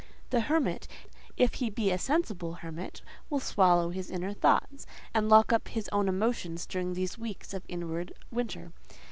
[0.31, 5.87] The hermit—if he be a sensible hermit—will swallow his own thoughts, and lock up his
[5.89, 8.71] own emotions during these weeks of inward winter.